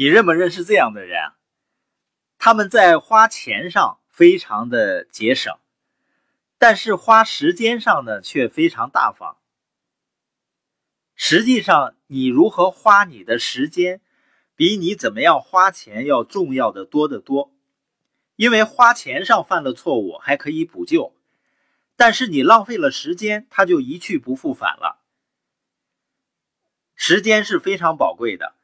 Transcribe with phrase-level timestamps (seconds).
[0.00, 1.32] 你认不认识这样的人？
[2.38, 5.58] 他们在花钱上非常的节省，
[6.56, 9.36] 但是花时间上呢却非常大方。
[11.14, 14.00] 实际上，你如何花你的时间，
[14.56, 17.52] 比你怎么样花钱要重要的多得多。
[18.36, 21.14] 因为花钱上犯了错误还可以补救，
[21.94, 25.02] 但是你浪费了时间，它就一去不复返了。
[26.94, 28.54] 时间是非常宝贵的，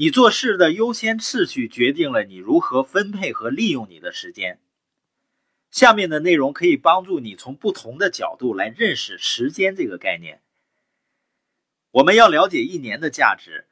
[0.00, 4.60] 你做事的优先次序决定了你如何分配和利用你的时间。
[5.72, 10.40] 下面的内容可以帮助你从不同的角度来认识时间这个概念。
[11.90, 13.66] 我们要了解一年的价值，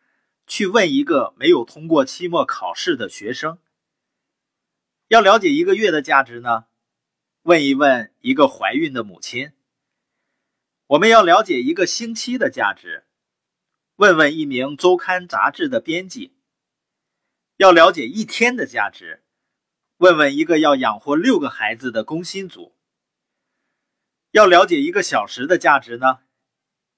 [0.48, 3.58] 去问一个没有通过期末考试的学生；
[5.06, 6.64] 要了解一个月的价值呢，
[7.42, 9.50] 问一问一个怀孕的母亲；
[10.88, 13.04] 我们要了解一个星期的价值，
[13.96, 16.32] 问问一名周刊杂志的编辑；
[17.56, 19.24] 要了解一天的价值，
[19.96, 22.74] 问问一个要养活六个孩子的工薪族；
[24.32, 26.18] 要了解一个小时的价值呢？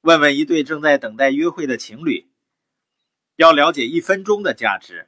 [0.01, 2.33] 问问一对正在等待约会的情侣，
[3.37, 5.07] 要了解一分钟的价值；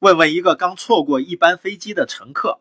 [0.00, 2.60] 问问一个刚错过一班飞机的乘客，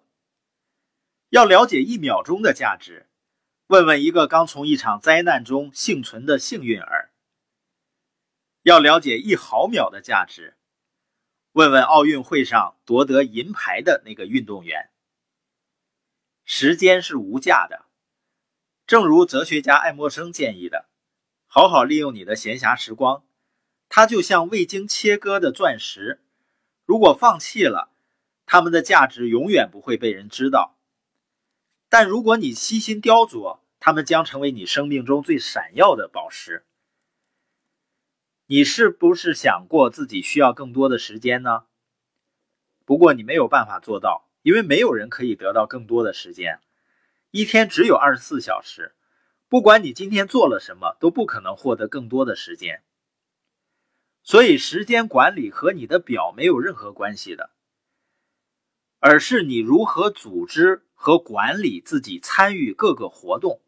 [1.28, 3.08] 要了解一秒钟的价值；
[3.68, 7.05] 问问一个刚从一场灾难中幸存的幸运儿，
[8.66, 10.56] 要了解一毫秒的价值；
[11.52, 14.90] 问问奥运会上夺得银牌的那个运动员。
[16.46, 17.86] 时间是无价的，
[18.88, 20.90] 正如哲学家爱默生建议的。
[21.46, 23.24] 好好利用你的闲暇时光，
[23.88, 26.24] 它就像未经切割的钻石，
[26.86, 27.92] 如果放弃了，
[28.48, 30.76] 它们的价值永远不会被人知道。
[31.88, 36.66] 但如果你悉心雕琢，它们将成为你生命中最闪耀的宝石。
[38.48, 41.66] 你是不是想过自己需要更多的时间呢？
[42.86, 46.60] 不过你没有办法做到，因为没有人可以得到更多的时间。
[47.32, 48.94] 一天只有二十四小时。
[49.48, 52.84] 不管你今天做了什么，都不可能获得更多的时间。
[54.24, 57.52] 所以，时间管理和你的表没有任何关系的，
[59.00, 63.62] 而是你如何组织和管理自己参与各个活动。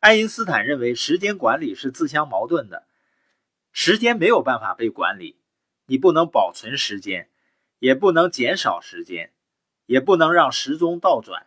[0.00, 2.87] 爱因斯坦认为，时间管理是自相矛盾的。
[3.80, 5.36] 时间没有办法被管理，
[5.86, 7.30] 你不能保存时间，
[7.78, 9.32] 也不能减少时间，
[9.86, 11.46] 也不能让时钟倒转。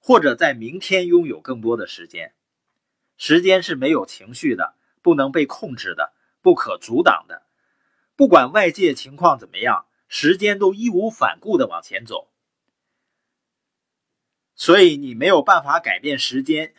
[0.00, 2.34] 或者在明天拥有更多的时间，
[3.16, 7.46] 时间是没有情绪的，不能被控制的，不可阻挡的。
[8.16, 12.28] 不管外界情况怎么样，时间都义无反顾地往前走。
[14.56, 16.74] 所以你没有办法改变时间，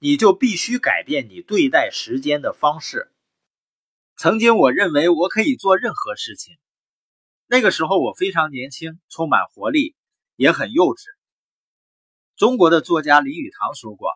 [0.00, 3.09] 你就必须改变你对待时间的方式。
[4.22, 6.58] 曾经我认为我可以做任何事情，
[7.46, 9.94] 那个时候我非常年轻，充满活力，
[10.36, 11.04] 也很幼稚。
[12.36, 14.10] 中国的作家李语堂说过，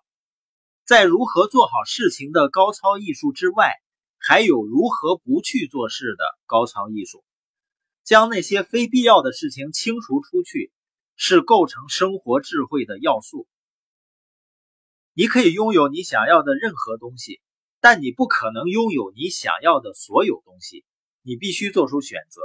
[0.85, 3.73] 在如何做好事情的高超艺术之外，
[4.19, 7.25] 还有如何不去做事的高超艺术。
[8.03, 10.71] 将那些非必要的事情清除出去，
[11.17, 13.49] 是构成生活智慧的要素。
[15.15, 17.41] 你可以拥有你想要的任何东西，
[17.85, 20.87] 但你不可能拥有你想要的所有东西。
[21.21, 22.41] 你必须做出选择。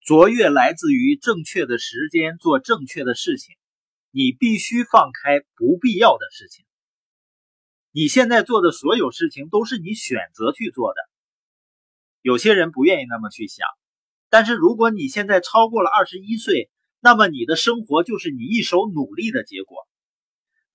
[0.00, 3.56] 卓越来自于正确的时间做正确的事情。
[4.10, 6.64] 你必须放开不必要的事情。
[7.90, 10.96] 你现在做的所有事情都是你选择去做的。
[12.22, 13.66] 有些人不愿意那么去想，
[14.30, 16.70] 但是如果你现在超过了二十一岁，
[17.00, 19.76] 那么你的生活就是你一手努力的结果。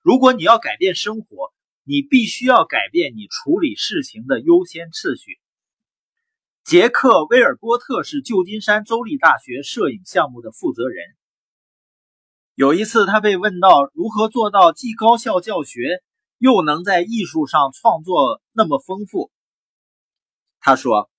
[0.04, 1.52] 如果你要改变生活，
[1.90, 5.40] 你必须要改变你处理事情的优先次序。
[6.64, 11.04] 杰克·威尔波特是旧金山州立大学摄影项目的负责人。
[12.54, 16.04] 有一次，他被问到如何做到既高效教学，
[16.38, 19.32] 又能在艺术上创作那么丰富。
[20.60, 21.10] 他说：“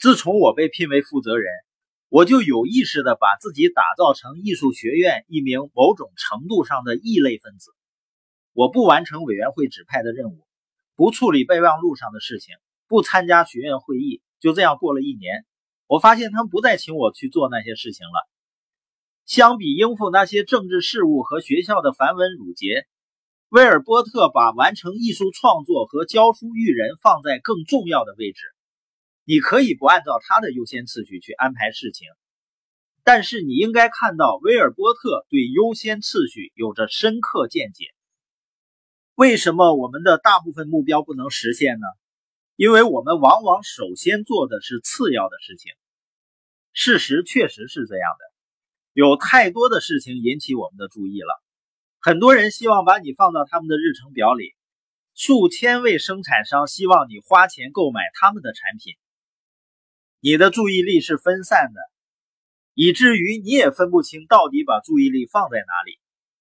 [0.00, 1.52] 自从我被聘为负责人，
[2.08, 7.72] 我就有意识地把自己打造成艺术学院一名某种程度上的异类分子。
[8.52, 10.46] 我不完成委员会指派的任务，
[10.94, 12.54] 不处理备忘录上的事情，
[12.86, 14.22] 不参加学院会议。
[14.40, 15.46] 就这样过了一年，
[15.86, 18.28] 我发现他们不再请我去做那些事情了。”
[19.24, 22.86] 相比应付那些政治事务和学校的繁文缛节，
[23.48, 28.40] 威尔波特把完成艺术创作和教书育人放在更重要的位置。
[29.24, 32.08] 你可以不按照他的优先次序去安排事情，
[33.04, 37.86] 但是你应该看到威尔波特对优先次序有着深刻见解。
[39.22, 41.86] 为什么我们的大部分目标不能实现呢？
[42.56, 45.70] 因为我们往往首先做的是次要的事情。
[46.72, 48.24] 事实确实是这样的，
[48.92, 51.40] 有太多的事情引起我们的注意了。
[52.00, 54.56] 很多人希望把你放到他们的日程表里，
[55.14, 58.96] 数千位生产商希望你花钱购买他们的产品。
[60.18, 61.80] 你的注意力是分散的，
[62.74, 66.00] 以至于你也分不清到底把注意力放在哪里。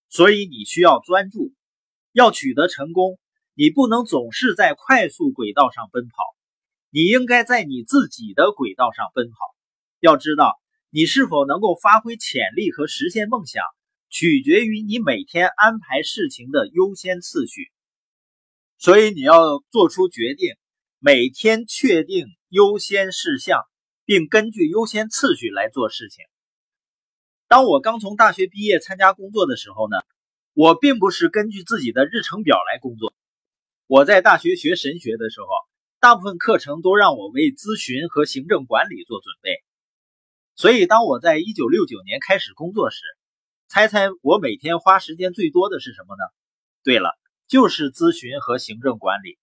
[0.09, 1.53] 所以你需要专注，
[2.11, 3.19] 要取得成功，
[3.53, 6.23] 你不能总是在快速轨道上奔跑，
[6.89, 9.35] 你应该在你自己的轨道上奔跑。
[9.99, 10.59] 要知道，
[10.89, 13.63] 你是否能够发挥潜力和实现梦想。
[14.13, 17.71] 取决于你每天安排事情的优先次序，
[18.77, 20.55] 所以你要做出决定，
[20.99, 23.61] 每天确定优先事项，
[24.03, 26.25] 并根据优先次序来做事情。
[27.47, 29.95] 当我刚从大学毕业参加工作的时候呢，
[30.53, 33.13] 我并不是根据自己的日程表来工作。
[33.87, 35.47] 我在大学学神学的时候，
[36.01, 39.63] 大部分课程都让我为咨询和行政管理做准备，
[40.55, 43.01] 所以当我在一九六九年开始工作时，
[43.69, 46.23] 猜猜我每天花时间最多的是什么呢？
[46.83, 49.37] 对了，就是咨询和行政管理。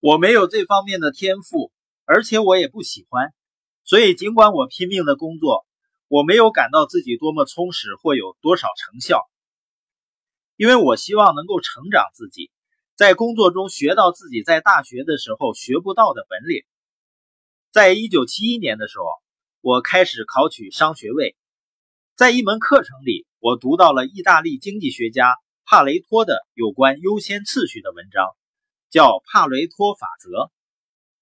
[0.00, 1.70] 我没有这方面的天赋，
[2.04, 3.32] 而且我也不喜欢，
[3.84, 5.64] 所以尽管我拼命的工作，
[6.08, 9.20] 我没有感到自己多么充实或有多少成效。
[10.56, 12.50] 因为我希望能够成长自己，
[12.94, 16.62] 在工作中学到自己在大学的时候学不到的本领。
[17.72, 19.04] 在一九七一年的时候，
[19.60, 21.36] 我开始考取商学位。
[22.14, 25.34] 在一门课程里，我读到了意大利经济学家
[25.64, 28.28] 帕雷托的有关优先次序的文章，
[28.90, 30.52] 叫帕雷托法则。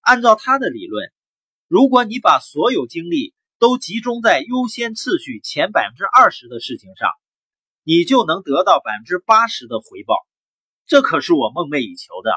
[0.03, 1.11] 按照他的理论，
[1.69, 7.09] 如果你把所有精力都集中在优先次序前百分之二十的事情上，
[7.85, 10.17] 你就能得到百分之八十的回报。
[10.87, 12.31] 这可是我梦寐以求的。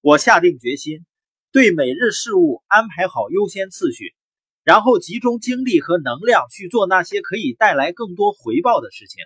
[0.00, 1.04] 我下定决心，
[1.52, 4.14] 对每日事务安排好优先次序。
[4.62, 9.24] 然后集中精力和能量去做那些可以带来更多回报的事情。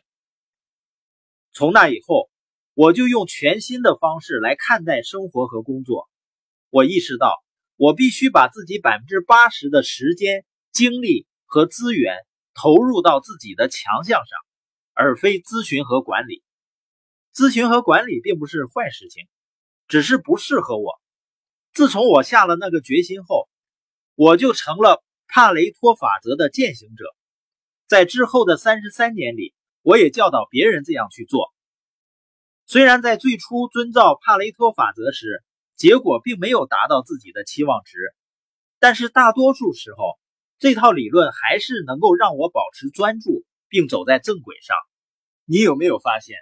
[1.53, 2.31] 从那以后，
[2.73, 6.09] 我就用全新的方式来看待生活和工作。
[6.71, 7.43] 我意识到，
[7.77, 12.17] 我必须把自己百分之八十的时间、精力和资源
[12.55, 14.39] 投入到自己的强项上，
[14.95, 16.43] 而非咨询和管理。
[17.35, 19.27] 咨询和管理并不是坏事情，
[19.89, 20.95] 只是不适合我。
[21.73, 23.49] 自从我下了那个决心后，
[24.15, 25.03] 我就成了。
[25.27, 27.07] 帕雷托法则的践行者，
[27.89, 29.53] 在之后的三十三年里，
[29.83, 31.53] 我也教导别人这样去做。
[32.67, 35.43] 虽然在最初遵照帕雷托法则时，
[35.75, 37.99] 结果并没有达到自己的期望值，
[38.79, 40.21] 但是大多数时候，
[40.61, 43.43] 这套理论还是能够让我保持专注
[43.75, 44.77] 并走在正轨上。
[45.47, 46.37] 你有没有发现，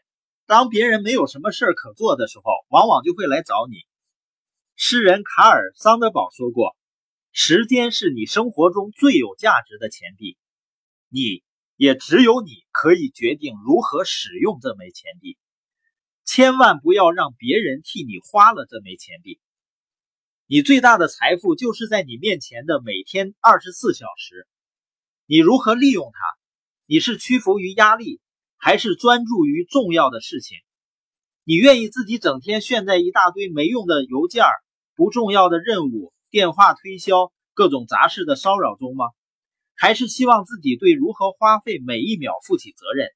[0.45, 3.87] 当别人没有什么事儿可做的时候，往往就会来找你？
[4.77, 6.77] 诗人卡尔桑德堡说过。
[7.31, 10.37] 时间是你生活中最有价值的钱币，
[11.09, 11.43] 你
[11.77, 15.39] 也只有你可以决定如何使用这枚钱币。
[16.27, 19.41] 千万不要让别人替你花了这枚钱币。
[20.47, 24.47] 你最大的财富就是在你面前的每天二十四小时。
[25.25, 26.42] 你如何利用它？
[26.93, 28.21] 你是屈服于压力，
[28.59, 30.59] 还是专注于重要的事情？
[31.43, 34.45] 你愿意自己整天陷在一大堆没用的邮件、
[34.95, 36.13] 不重要的任务？
[36.29, 39.07] 电话推销、各种杂事的骚扰中吗？
[39.75, 43.09] 还是希望自己对如何花费每一秒负起责任，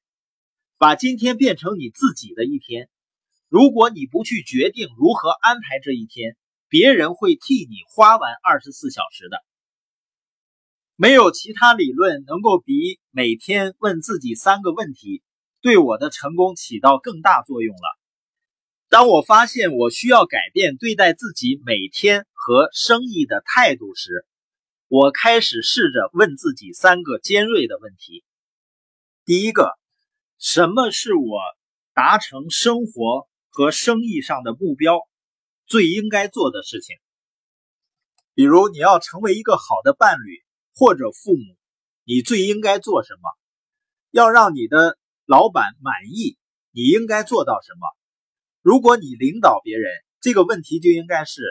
[0.79, 2.89] 把今天变成你自己的一天？
[3.47, 6.35] 如果你不去决定如何安排这一天，
[6.67, 9.37] 别人会替你花完二十四小时的。
[10.99, 15.21] 没有其他理论能够比每天问自己三个问题
[15.61, 17.99] 对我的成功起到更大作用了。
[18.89, 24.25] 当我发现我需要改变对待自己每天和生意的态度时，
[24.87, 28.23] 我开始试着问自己三个尖锐的问题。
[29.23, 29.77] 第一个，
[30.39, 31.39] 什么是我
[31.93, 35.01] 达成生活和生意上的目标
[35.67, 36.95] 最应该做的事情？
[38.33, 40.41] 比如，你要成为一个好的伴侣
[40.77, 41.57] 或者父母，
[42.03, 43.31] 你最应该做什么？
[44.11, 46.37] 要让你的老板满意，
[46.69, 47.87] 你应该做到什么？
[48.61, 49.91] 如果你领导别人，
[50.21, 51.41] 这个问题就应该是：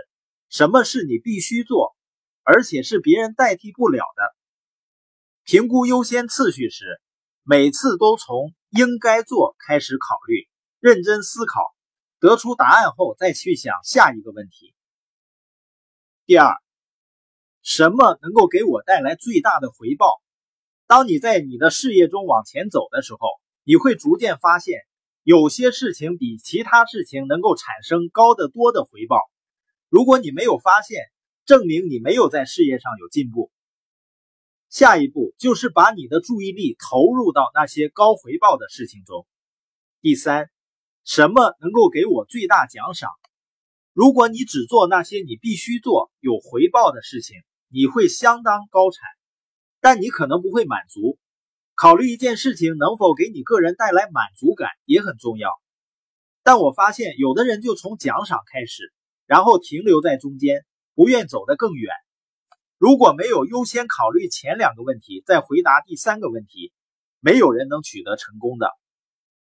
[0.49, 1.97] 什么是你必须做，
[2.45, 4.37] 而且是别人代替不了的？
[5.43, 7.01] 评估优先次序时，
[7.43, 11.75] 每次都从应该做开始考虑，认真思考，
[12.21, 14.73] 得出答案后再去想下一个问题。
[16.27, 16.55] 第二，
[17.67, 20.07] 什么能够给我带来最大的回报？
[20.87, 23.29] 当你在你的事业中往前走的时候，
[23.65, 24.79] 你会逐渐发现。
[25.25, 29.21] 有些事情比其他事情能够产生高得多的回报。
[29.89, 31.01] 如果你没有发现，
[31.45, 33.51] 证明你没有在事业上有进步。
[34.71, 39.27] 下一步就是把你的注意力投入到那些高回报的事情中。
[40.01, 40.51] 第三，
[41.03, 43.11] 什么能够给我最大奖赏？
[43.93, 49.03] 如果你只做那些你必须做、有回报的事情，你会相当高产，
[49.81, 51.19] 但你可能不会满足。
[51.75, 55.51] 考虑一件事情能否给你个人带来满足感也很重要。
[56.43, 58.93] 但我发现有的人就从奖赏开始，
[59.27, 61.93] 然后停留在中间，不愿走得更远。
[62.79, 66.73] 如果没有优先考虑前两个问题，再回答第三个问题，
[67.21, 68.71] 没有人能取得成功的。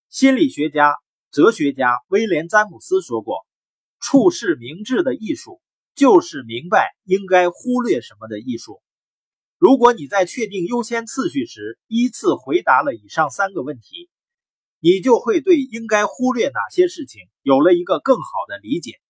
[0.08, 0.94] 心理学家、
[1.30, 3.46] 哲学家威廉·詹姆斯说过。
[4.04, 5.62] 处事明智的艺术，
[5.94, 8.80] 就是明白应该忽略什么的艺术。
[9.58, 14.08] 如果你在确定优先次序时依次回答了以上三个问题，
[14.80, 19.01] 你就会对应该忽略哪些事情有了一个更好的理解。